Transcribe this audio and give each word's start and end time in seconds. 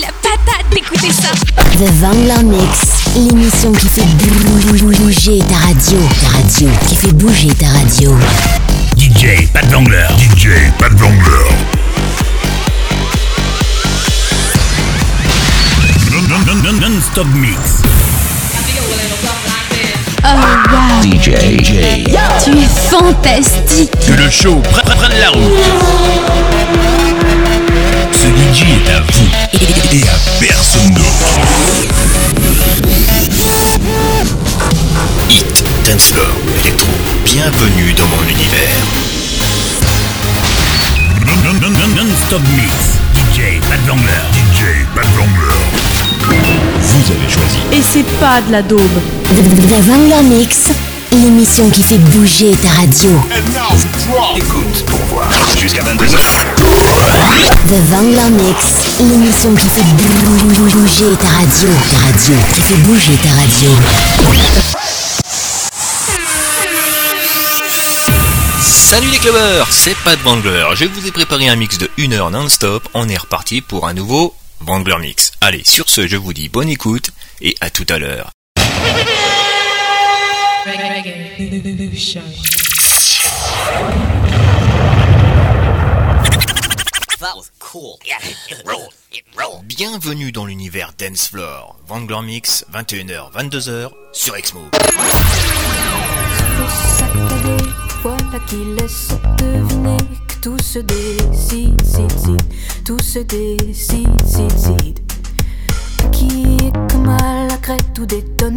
la 0.00 0.08
patate 0.22 0.66
d'écouter 0.72 1.10
ça. 1.12 1.30
The 1.78 1.90
Vangler 2.00 2.42
Mix, 2.44 2.78
l'émission 3.16 3.72
qui 3.72 3.88
fait 3.88 4.04
bouger 4.04 5.38
ta 5.48 5.56
radio. 5.66 5.98
Ta 6.20 6.28
radio, 6.36 6.68
qui 6.88 6.96
fait 6.96 7.12
bouger 7.12 7.48
ta 7.54 7.66
radio. 7.68 8.16
DJ 8.96 9.48
Pat 9.52 9.66
Vangler. 9.66 10.06
DJ 10.18 10.48
Pat 10.78 10.92
Vangler. 10.92 11.48
Non-stop 16.80 17.26
mix. 17.34 17.82
Oh 20.24 20.28
wow. 20.70 21.02
DJ. 21.02 22.04
Tu 22.44 22.50
es 22.50 22.68
fantastique. 22.90 23.90
Que 24.06 24.12
le 24.22 24.30
show 24.30 24.56
prenne 24.70 24.96
prenne 24.96 25.18
la 25.20 25.30
route. 25.30 26.87
Ce 28.58 28.64
DJ 28.64 28.70
est 28.70 28.90
à 28.90 29.00
vous 29.00 29.28
et 29.92 30.02
à 30.02 30.18
personne 30.40 30.90
d'autre. 30.90 31.30
Hit, 35.30 35.64
dancefloor, 35.84 36.26
électro, 36.60 36.88
bienvenue 37.24 37.92
dans 37.92 38.08
mon 38.08 38.22
univers. 38.24 38.82
Non, 41.24 41.36
non, 41.44 41.60
non, 41.60 41.70
non, 41.70 42.04
non-stop 42.04 42.42
mix. 42.56 42.98
DJ 43.14 43.60
Pat 43.70 43.78
Vangler. 43.86 44.24
DJ 44.32 44.84
Pat 44.92 45.06
Vangler. 45.16 45.54
Vous 46.80 47.12
avez 47.12 47.30
choisi. 47.30 47.58
Et 47.72 47.80
c'est 47.80 48.10
pas 48.18 48.40
de 48.40 48.50
la 48.50 48.62
daube. 48.62 49.00
The 49.26 49.82
Vangler 49.82 50.22
Mix, 50.24 50.70
l'émission 51.12 51.68
qui 51.70 51.82
fait 51.82 51.98
bouger 51.98 52.52
ta 52.62 52.70
radio. 52.70 53.10
Écoute 54.36 54.84
pour 54.86 54.98
voir. 55.06 55.30
Jusqu'à 55.58 55.82
22h. 55.82 56.18
The 57.66 57.90
Vangler 57.90 58.30
Mix, 58.30 58.98
l'émission 59.00 59.54
qui 59.54 59.68
fait 59.68 59.82
bouger 59.84 61.16
ta 61.20 61.28
radio. 61.28 61.68
Ta 61.90 61.98
radio, 61.98 62.34
qui 62.54 62.60
fait 62.60 62.76
bouger 62.78 63.16
ta 63.22 63.30
radio. 63.30 63.70
Salut 68.60 69.08
les 69.08 69.18
clubbers, 69.18 69.66
c'est 69.70 69.96
Pat 69.98 70.18
Wangler. 70.24 70.66
Je 70.74 70.86
vous 70.86 71.06
ai 71.06 71.10
préparé 71.10 71.48
un 71.48 71.56
mix 71.56 71.76
de 71.78 71.90
1 71.98 72.12
heure 72.12 72.30
non-stop. 72.30 72.88
On 72.94 73.08
est 73.08 73.18
reparti 73.18 73.60
pour 73.60 73.86
un 73.86 73.92
nouveau 73.92 74.34
Wangler 74.66 74.96
Mix. 75.00 75.32
Allez, 75.40 75.62
sur 75.66 75.88
ce, 75.90 76.06
je 76.06 76.16
vous 76.16 76.32
dis 76.32 76.48
bonne 76.48 76.68
écoute 76.68 77.10
et 77.42 77.54
à 77.60 77.70
tout 77.70 77.86
à 77.90 77.98
l'heure. 77.98 78.30
Bienvenue 89.62 90.32
dans 90.32 90.46
l'univers 90.46 90.92
Dance 90.98 91.28
Floor. 91.28 91.78
Wangler 91.86 92.22
Mix, 92.24 92.66
21h, 92.72 93.32
22h 93.32 93.90
sur 94.12 94.34
Exmo. 94.34 94.62
Voilà 98.02 98.40
qui 98.48 98.56
laisse 98.80 99.10
deviner 99.38 99.96
que 100.26 100.34
tout 100.42 100.58
se 100.58 100.80
décide, 100.80 101.80
cide, 101.84 102.18
cide. 102.18 102.42
tout 102.84 102.98
se 102.98 103.20
décide, 103.20 104.26
cide, 104.26 104.58
cide. 104.58 104.98
Qui 106.10 106.66
est 106.66 106.72
comme 106.90 107.08
à 107.10 107.46
la 107.46 107.56
crête, 107.58 107.84
tout 107.94 108.02
me 108.02 108.47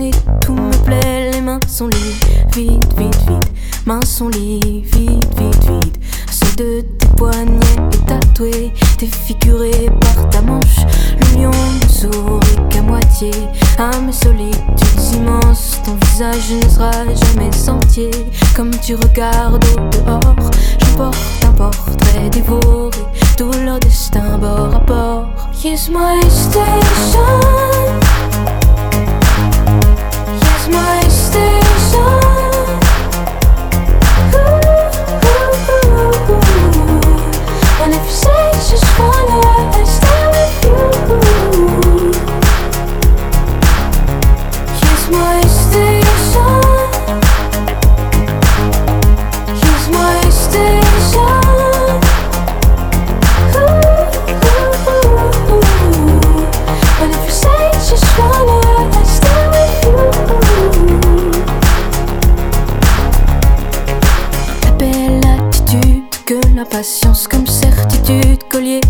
vite, 1.87 2.93
vite, 2.97 3.23
vite, 3.27 3.51
mains 3.85 4.05
sont 4.05 4.29
liées, 4.29 4.83
vite, 4.93 5.27
vite, 5.37 5.69
vite. 5.69 5.99
Ceux 6.29 6.55
de 6.55 6.81
tes 6.81 7.07
poignets 7.17 7.59
est 7.93 8.05
tatoué, 8.05 8.73
défiguré 8.99 9.89
par 9.99 10.29
ta 10.29 10.41
manche, 10.41 10.85
le 11.19 11.41
lion 11.41 11.51
ne 11.51 11.87
sourit 11.87 12.69
qu'à 12.69 12.81
moitié, 12.81 13.31
à 13.77 13.99
mes 13.99 14.11
solitudes 14.11 15.13
immenses, 15.13 15.81
ton 15.85 15.95
visage 16.05 16.51
ne 16.51 16.69
sera 16.69 16.91
jamais 16.91 17.69
entier, 17.69 18.11
comme 18.55 18.71
tu 18.81 18.95
regardes 18.95 19.63
au 19.65 19.79
dehors, 19.89 20.35
je 20.79 20.97
porte 20.97 21.17
un 21.45 21.51
portrait 21.53 22.29
dévoré, 22.31 22.97
tout 23.37 23.51
leur 23.65 23.79
destin 23.79 24.37
bord 24.37 24.75
à 24.75 24.79
bord. 24.79 25.27
Here's 25.63 25.89
my 25.89 26.21
station. 26.29 27.71
My 30.69 31.00
just 38.71 38.99
want 38.99 39.10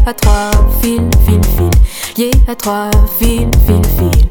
à 0.05 0.13
trois 0.13 0.51
fils, 0.81 0.99
fil, 1.25 1.41
fil, 1.55 1.69
lié 2.17 2.31
à 2.47 2.55
trois 2.55 2.89
fils, 3.19 3.47
fil, 3.65 3.81
fil. 3.97 4.27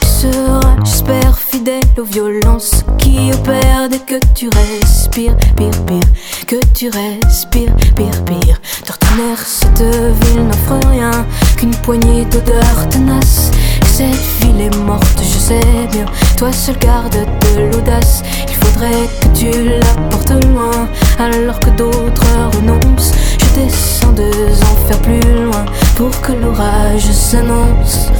Tu 0.00 0.06
seras, 0.06 0.76
j'espère, 0.84 1.38
fidèle 1.38 1.82
aux 1.98 2.04
violences 2.04 2.84
qui 2.98 3.32
opèrent 3.32 3.88
dès 3.90 3.98
que 3.98 4.20
tu 4.34 4.48
respires, 4.48 5.36
pire, 5.56 5.70
pire, 5.86 6.00
que 6.46 6.56
tu 6.74 6.90
respires, 6.90 7.74
pire, 7.96 8.24
pire. 8.24 8.60
D'ordinaire, 8.86 9.38
cette 9.38 9.82
ville 9.82 10.46
n'offre 10.46 10.88
rien 10.88 11.26
qu'une 11.56 11.74
poignée 11.76 12.24
d'odeurs 12.26 12.88
tenaces. 12.90 13.50
Cette 13.86 14.06
ville 14.40 14.60
est 14.60 14.76
morte, 14.84 15.20
je 15.20 15.38
sais 15.38 15.88
bien. 15.90 16.06
Toi 16.36 16.52
seul 16.52 16.78
garde 16.78 17.12
de 17.14 17.60
l'audace. 17.72 18.22
Il 18.48 18.54
faudrait 18.54 19.08
que 19.20 19.38
tu 19.38 19.50
la 19.68 20.08
portes 20.10 20.44
loin, 20.46 20.88
alors 21.18 21.58
que 21.60 21.70
d'autres 21.70 22.26
renoncent. 22.56 23.12
Je 23.38 23.60
descends 23.60 24.12
deux 24.12 24.49
plus 24.98 25.44
loin 25.44 25.64
pour 25.96 26.10
que 26.20 26.32
l'orage 26.32 27.10
s'annonce. 27.10 28.10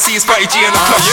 see 0.00 0.16
is 0.16 0.24
Fatty 0.24 0.46
G 0.46 0.56
in 0.64 0.72
the 0.72 0.80
uh, 0.80 0.86
club. 0.88 1.09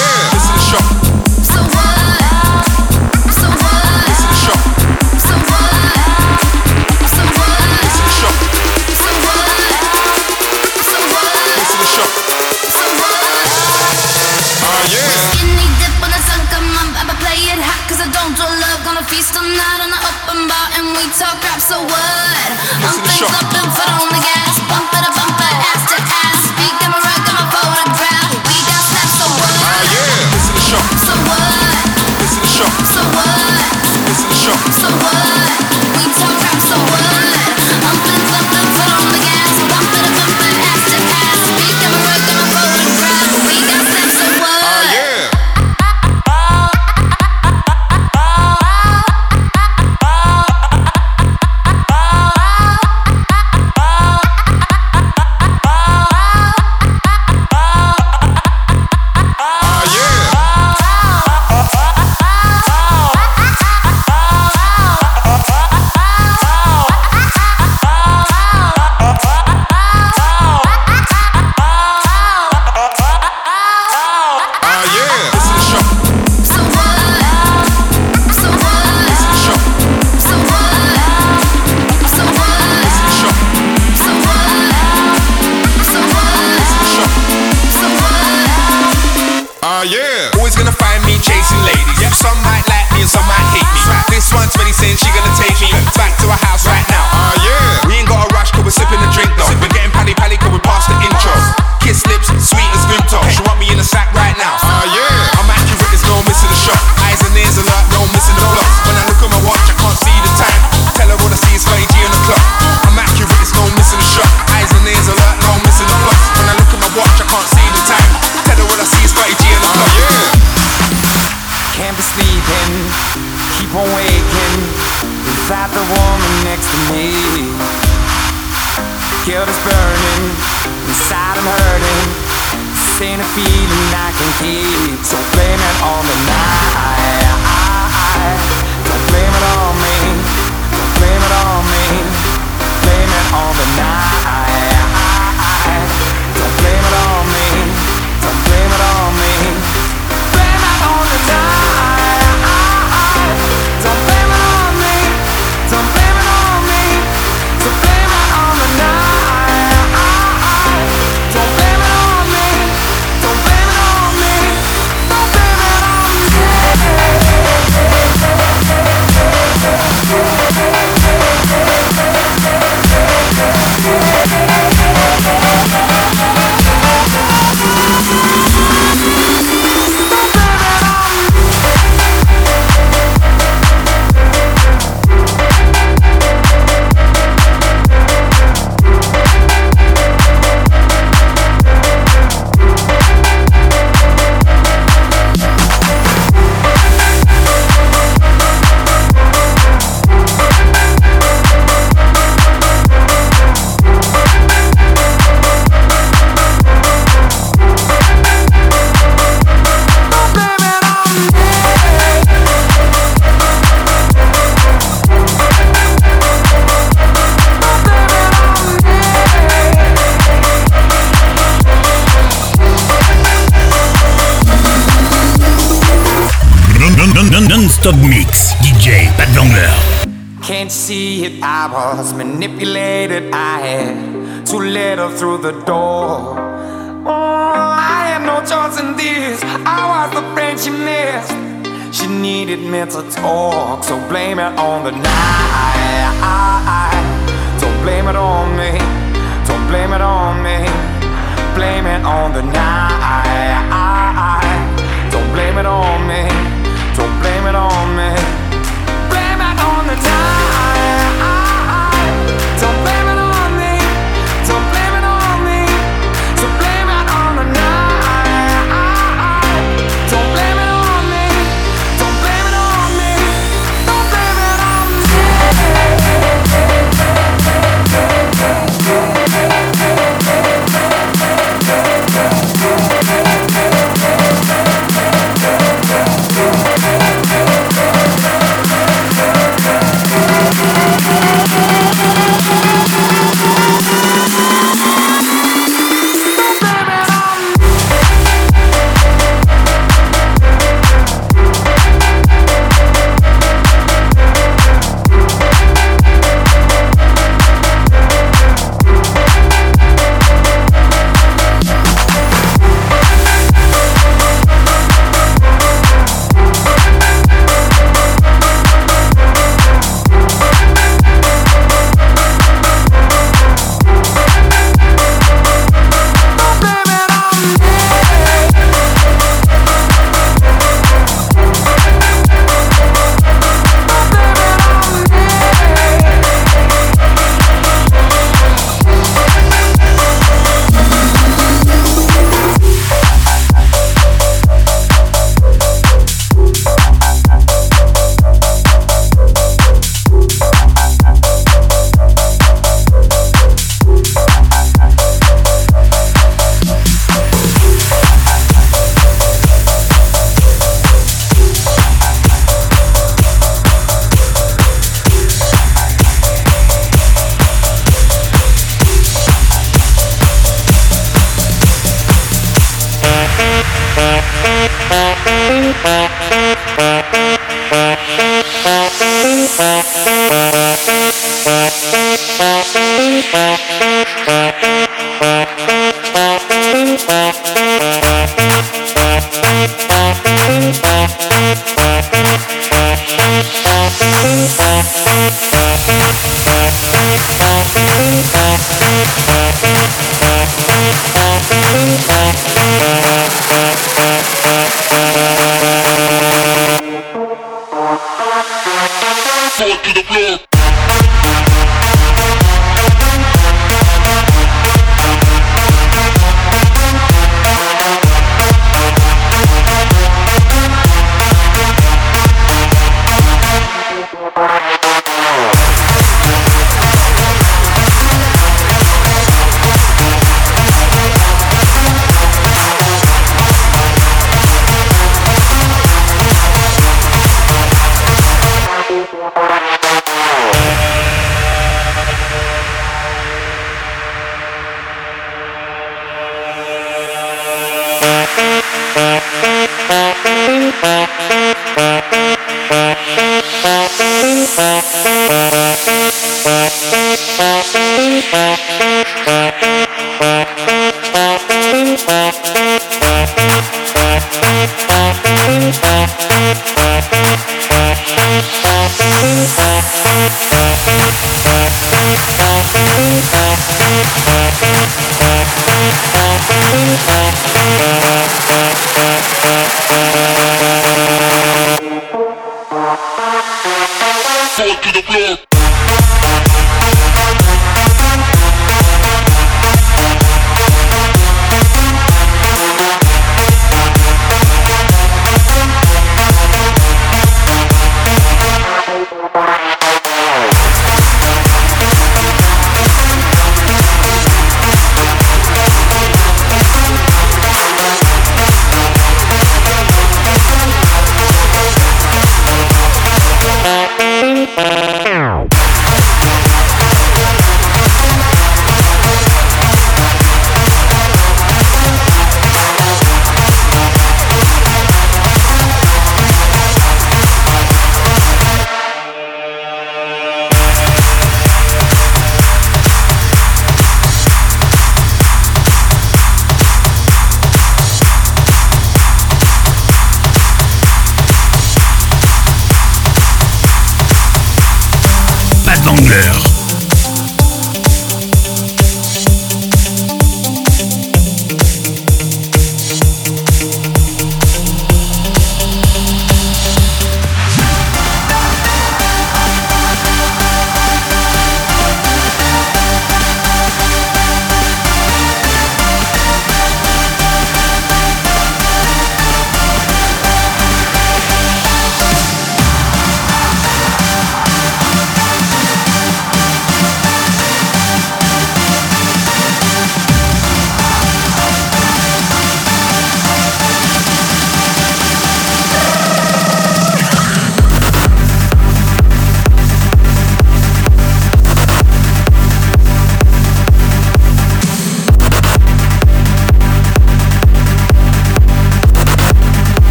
through 235.18 235.38
the 235.40 235.52
door. 235.66 235.77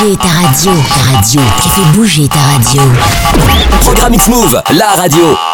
ta 0.00 0.28
radio, 0.28 0.72
ta 0.88 1.12
radio, 1.12 1.40
qui 1.60 1.68
fais 1.68 1.82
bouger 1.94 2.28
ta 2.28 2.38
radio. 2.56 2.82
Programme 3.82 4.14
X-Move, 4.14 4.62
la 4.70 4.88
radio. 4.96 5.49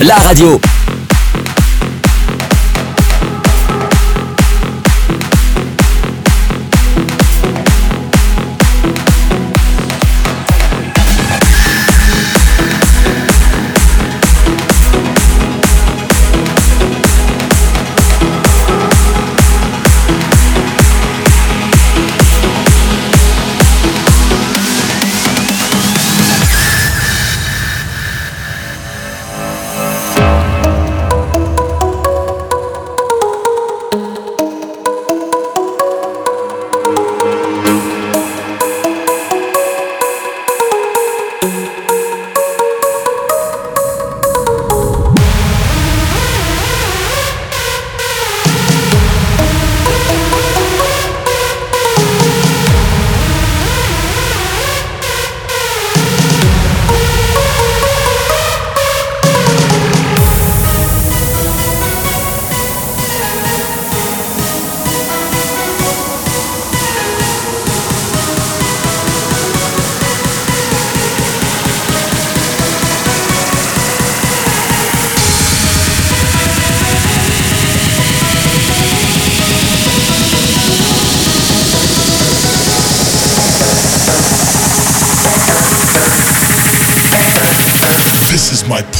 La 0.00 0.16
radio. 0.18 0.65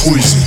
My 0.09 0.46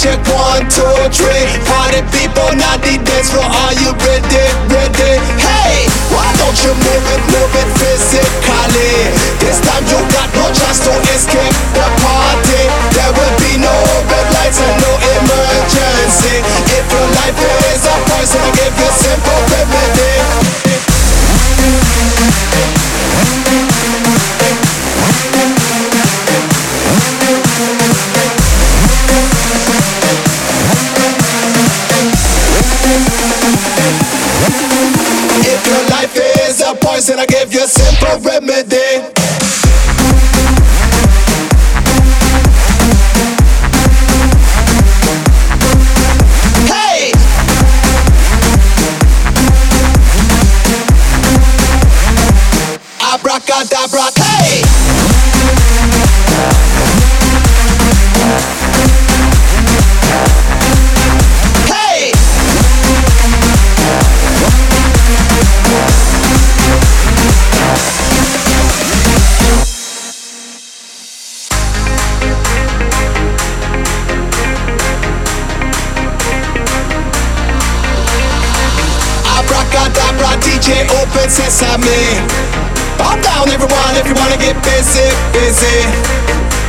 Check 0.00 0.16
one, 0.32 0.64
two, 0.72 0.88
three. 1.12 1.44
Party 1.68 2.00
people, 2.08 2.48
not 2.56 2.80
the 2.80 2.96
dance 3.04 3.28
floor, 3.28 3.44
are 3.44 3.74
you 3.76 3.92
ready, 4.00 4.44
ready? 4.72 5.12
Hey, 5.36 5.84
why 6.08 6.24
don't 6.40 6.56
you 6.64 6.72
move 6.72 7.04
it, 7.12 7.22
move 7.28 7.52
it 7.52 7.68
physically? 7.76 8.96
This 9.44 9.60
time 9.60 9.84
you 9.92 10.00
got 10.16 10.32
no 10.32 10.48
chance 10.56 10.80
to 10.88 10.92
escape 11.12 11.56
the 11.76 11.86
party. 12.00 12.62
There 12.96 13.12
will 13.12 13.34
be 13.44 13.60
no 13.60 13.76
red 14.08 14.26
lights 14.40 14.56
and 14.64 14.76
no 14.80 14.92
emergency. 15.20 16.40
If 16.72 16.84
your 16.88 17.06
life 17.20 17.36
is 17.68 17.84
a 17.84 17.96
poison, 18.08 18.44
give 18.56 18.72
you 18.72 18.90
simple 18.96 19.40
remedy 19.52 20.69
A 37.62 37.68
simple 37.68 38.18
remedy. 38.20 38.76
Hey! 46.64 47.12
Abracadabra. 53.12 54.19
it 80.80 81.62
i'm 81.68 81.80
me. 81.84 82.00
Calm 82.96 83.20
down, 83.20 83.48
everyone, 83.52 83.92
if 84.00 84.08
you 84.08 84.14
wanna 84.16 84.36
get 84.40 84.56
busy, 84.64 85.04
busy. 85.32 85.84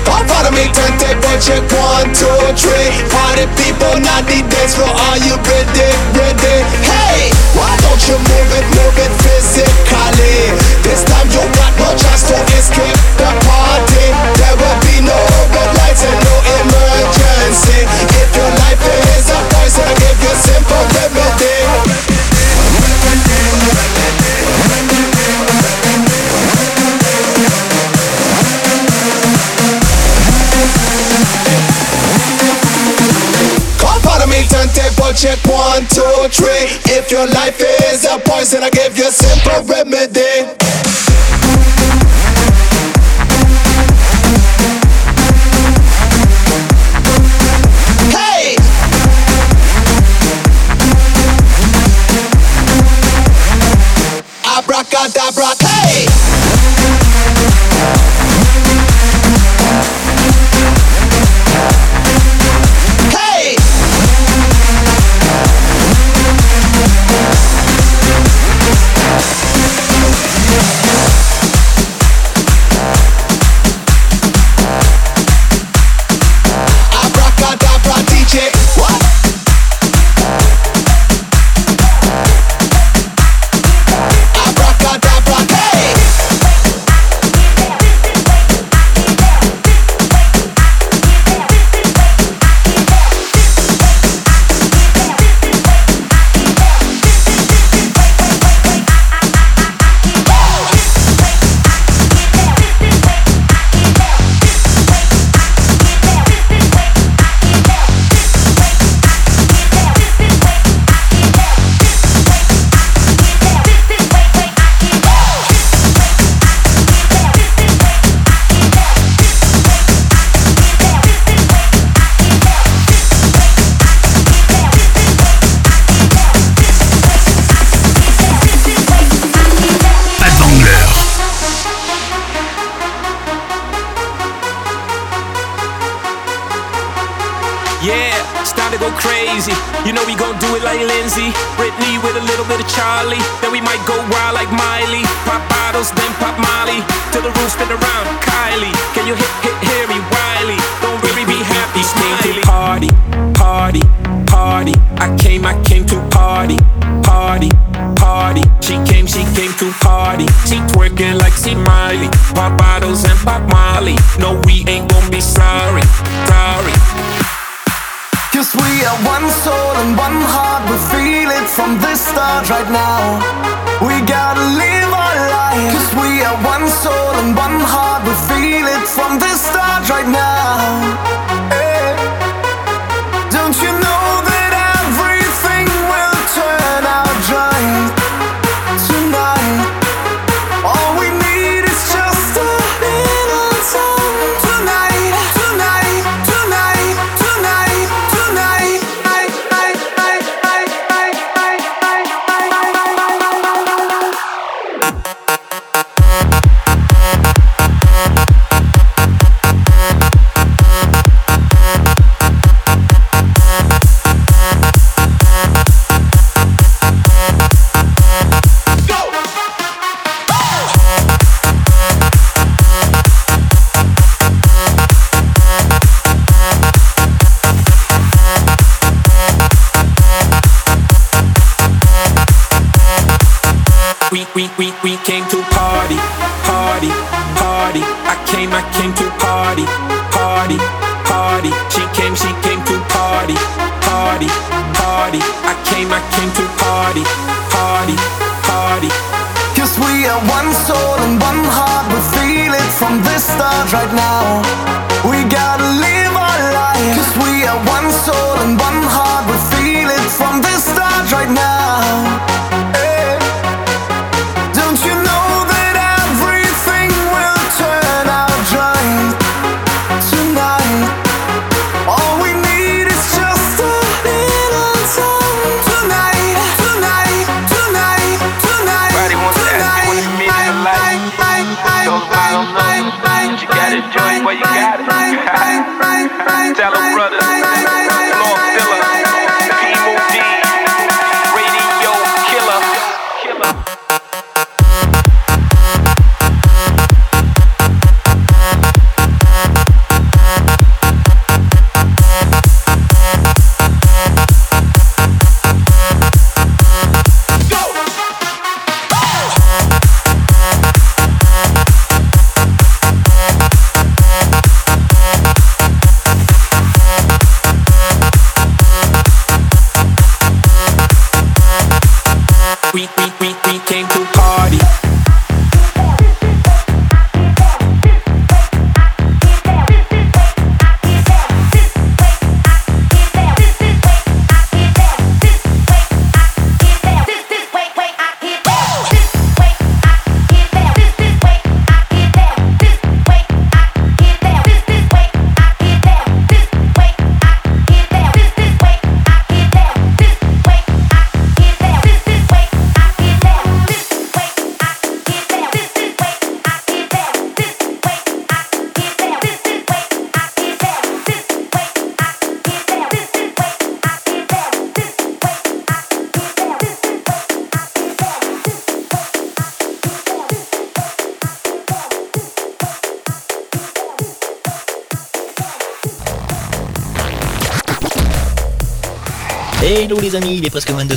Come 0.03 0.27
follow 0.27 0.51
me, 0.51 0.67
turntable 0.75 1.37
check 1.39 1.63
one, 1.71 2.11
two, 2.11 2.27
three. 2.59 2.91
Party 3.07 3.47
people, 3.55 3.95
not 4.03 4.27
the 4.27 4.43
dance 4.51 4.75
for 4.75 4.87
Are 4.87 5.19
you 5.23 5.35
ready, 5.47 5.89
ready? 6.17 6.57
Hey, 6.83 7.31
why 7.55 7.71
don't 7.79 8.01
you 8.07 8.17
move 8.19 8.49
it, 8.51 8.65
move 8.75 8.97
it 8.99 9.13
physically? 9.23 10.39
This 10.83 11.03
time 11.07 11.27
you 11.31 11.43
got 11.55 11.71
no 11.79 11.95
chance 11.95 12.27
to 12.27 12.35
escape 12.59 12.99
the 13.15 13.31
party. 13.47 14.05
There 14.35 14.55
will 14.59 14.79
be 14.91 14.99
no 15.07 15.19
red 15.55 15.71
lights 15.79 16.03
and 16.03 16.19
no 16.19 16.35
emergency. 16.59 17.79
If 18.19 18.29
your 18.35 18.51
life 18.59 18.81
is 19.15 19.29
a 19.31 19.39
poison, 19.55 19.87
I 19.87 19.93
give 20.03 20.19
you 20.19 20.33
simple 20.35 20.83
remedy. 20.99 21.50
tempo 34.73 35.11
check 35.13 35.39
one, 35.45 35.85
two, 35.87 36.27
three. 36.29 36.67
If 36.95 37.11
your 37.11 37.27
life 37.27 37.59
is 37.59 38.05
a 38.05 38.19
poison, 38.19 38.63
I 38.63 38.69
give 38.69 38.97
you 38.97 39.07
a 39.07 39.11
simple 39.11 39.63
remedy. 39.65 40.57
Abracadabra 54.57 55.55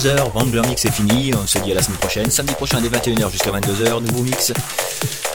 22h, 0.04 0.32
Wrangler 0.34 0.60
Mix 0.68 0.84
est 0.84 0.90
fini, 0.90 1.32
on 1.34 1.46
se 1.46 1.58
dit 1.58 1.72
à 1.72 1.76
la 1.76 1.82
semaine 1.82 1.96
prochaine, 1.98 2.30
samedi 2.30 2.52
prochain 2.54 2.78
dès 2.80 2.88
21h 2.88 3.30
jusqu'à 3.30 3.50
22h, 3.50 4.02
nouveau 4.02 4.22
mix, 4.22 4.52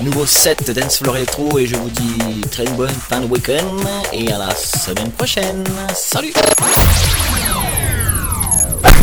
nouveau 0.01 0.28
set 0.28 0.70
Dance 0.72 0.99
Floor 0.99 1.17
Electro 1.17 1.57
et 1.57 1.65
je 1.65 1.76
vous 1.76 1.89
dis 1.89 2.41
très 2.51 2.65
bonne 2.65 2.89
fin 2.89 3.20
de 3.20 3.26
week-end 3.26 3.65
et 4.13 4.32
à 4.32 4.38
la 4.38 4.53
semaine 4.55 5.11
prochaine. 5.11 5.63
Salut 5.95 6.34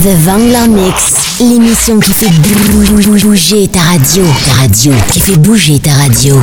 The 0.03 0.15
Vangler 0.25 0.69
Mix, 0.69 1.41
l'émission 1.41 1.99
qui 1.99 2.13
fait 2.13 2.31
bouger 2.31 3.67
ta 3.67 3.81
radio. 3.81 4.25
Ta 4.45 4.53
radio, 4.63 4.93
qui 5.13 5.21
fait 5.21 5.37
bouger 5.37 5.81
ta 5.81 5.95
radio. 5.95 6.41